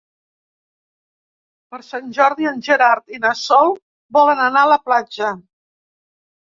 Per 1.75 1.81
Sant 1.89 2.09
Jordi 2.19 2.49
en 2.53 2.65
Gerard 2.69 3.15
i 3.19 3.23
na 3.27 3.37
Sol 3.45 3.73
volen 4.21 4.47
anar 4.49 4.67
a 4.69 4.75
la 4.77 4.81
platja. 4.89 5.33